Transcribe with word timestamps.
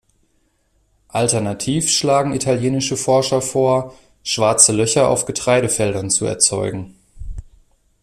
Alternativ 1.09 1.87
schlagen 1.91 2.33
italienische 2.33 2.97
Forscher 2.97 3.39
vor, 3.39 3.93
Schwarze 4.23 4.71
Löcher 4.71 5.07
auf 5.07 5.25
Getreidefeldern 5.25 6.09
zu 6.09 6.25
erzeugen. 6.25 6.95